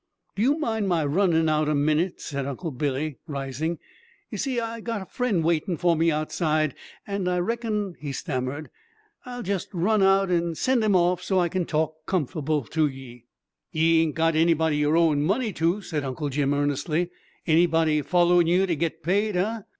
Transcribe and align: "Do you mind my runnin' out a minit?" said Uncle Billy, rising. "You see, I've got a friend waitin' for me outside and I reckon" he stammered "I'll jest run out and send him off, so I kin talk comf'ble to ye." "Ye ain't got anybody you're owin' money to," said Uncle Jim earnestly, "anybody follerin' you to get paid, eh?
"Do 0.35 0.41
you 0.41 0.57
mind 0.57 0.87
my 0.87 1.05
runnin' 1.05 1.47
out 1.47 1.69
a 1.69 1.75
minit?" 1.75 2.19
said 2.19 2.47
Uncle 2.47 2.71
Billy, 2.71 3.19
rising. 3.27 3.77
"You 4.31 4.39
see, 4.39 4.59
I've 4.59 4.83
got 4.83 5.03
a 5.03 5.05
friend 5.05 5.43
waitin' 5.43 5.77
for 5.77 5.95
me 5.95 6.11
outside 6.11 6.73
and 7.05 7.29
I 7.29 7.37
reckon" 7.37 7.93
he 7.99 8.11
stammered 8.11 8.71
"I'll 9.27 9.43
jest 9.43 9.69
run 9.73 10.01
out 10.01 10.31
and 10.31 10.57
send 10.57 10.83
him 10.83 10.95
off, 10.95 11.21
so 11.21 11.37
I 11.39 11.49
kin 11.49 11.65
talk 11.67 12.07
comf'ble 12.07 12.63
to 12.71 12.87
ye." 12.87 13.25
"Ye 13.71 14.01
ain't 14.01 14.15
got 14.15 14.35
anybody 14.35 14.77
you're 14.77 14.97
owin' 14.97 15.21
money 15.21 15.53
to," 15.53 15.81
said 15.83 16.03
Uncle 16.03 16.29
Jim 16.29 16.51
earnestly, 16.51 17.11
"anybody 17.45 18.01
follerin' 18.01 18.47
you 18.47 18.65
to 18.65 18.75
get 18.75 19.03
paid, 19.03 19.35
eh? 19.35 19.61